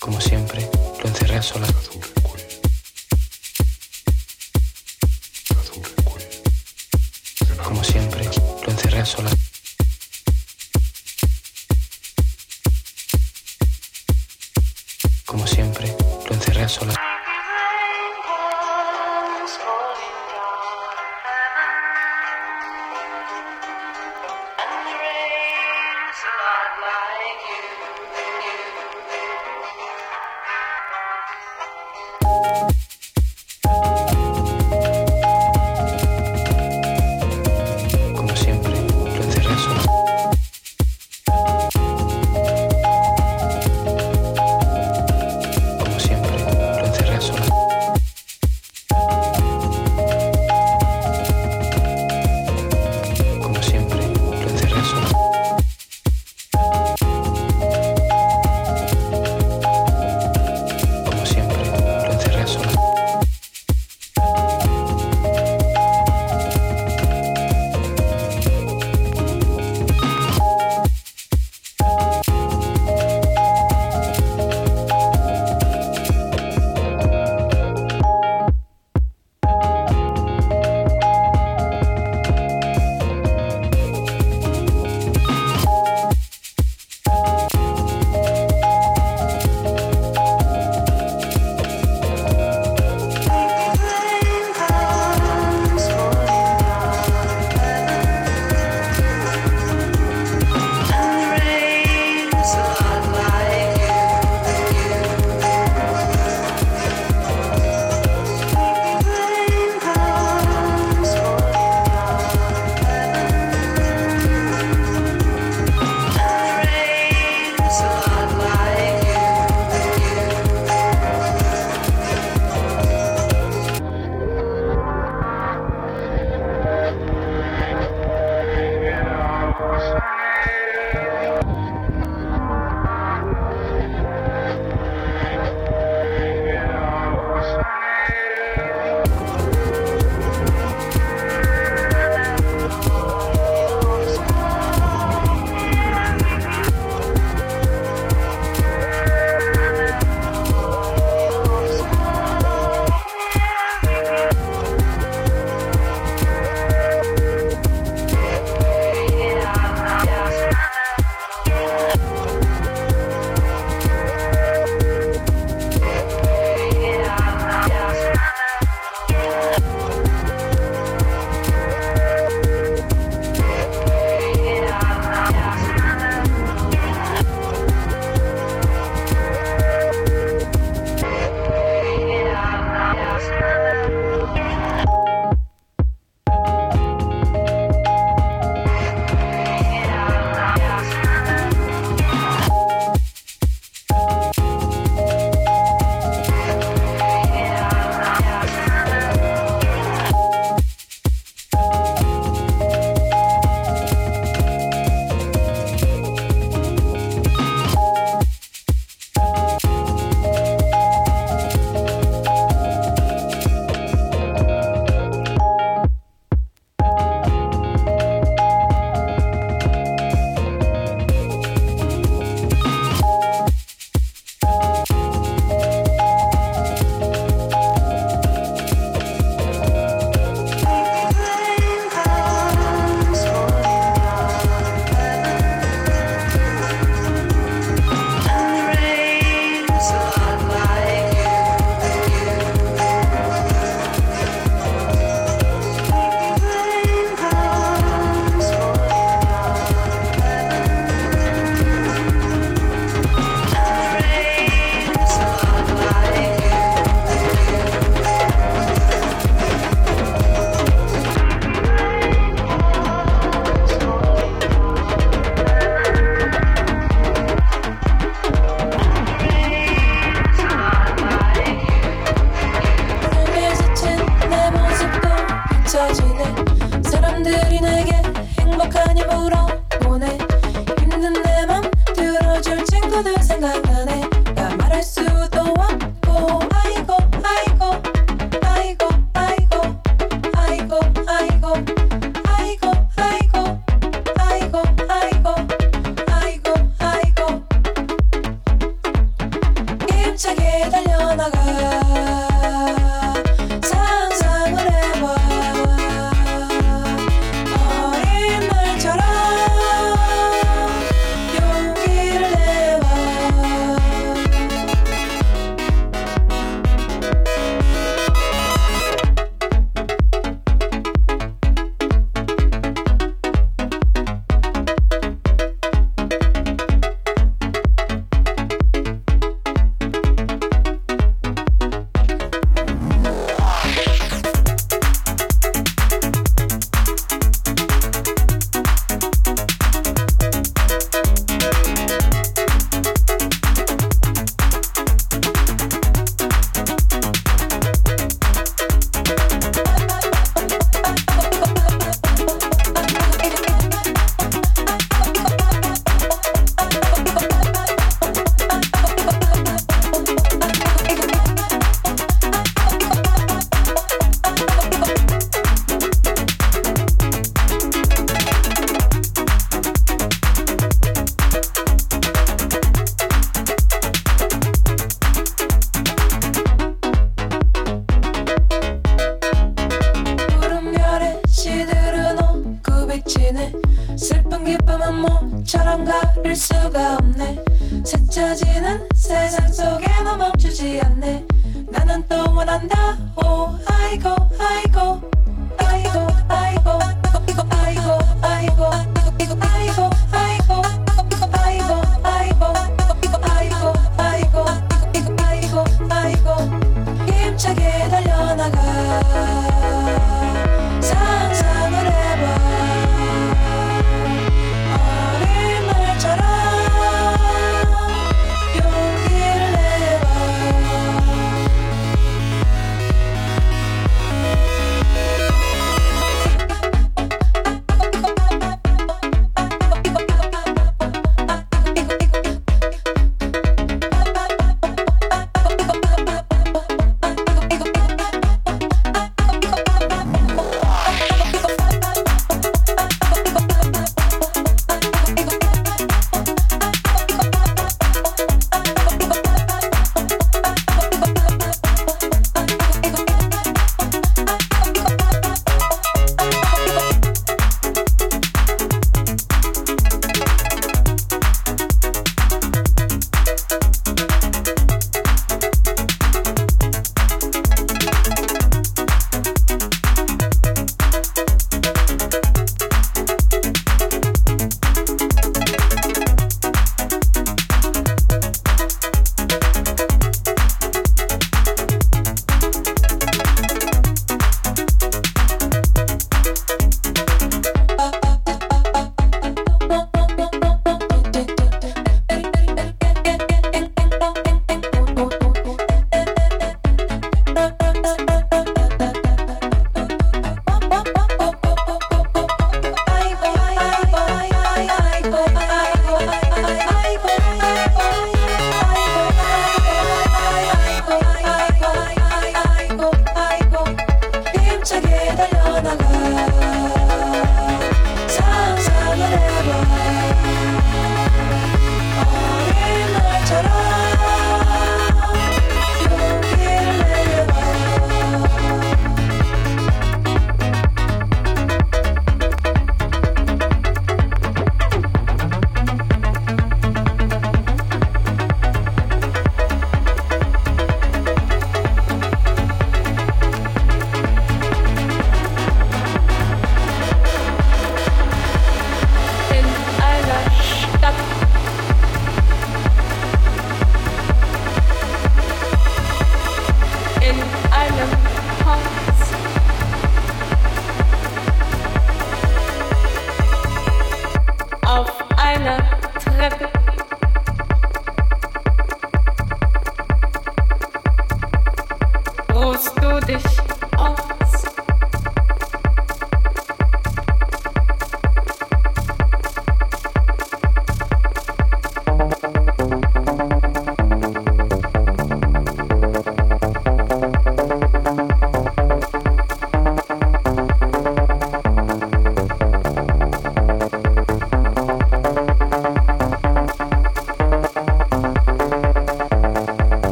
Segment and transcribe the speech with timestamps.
[0.00, 0.68] Como siempre,
[1.00, 1.77] lo encerré a solas.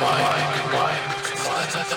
[0.00, 1.02] Mind, mind,
[1.44, 1.88] mind.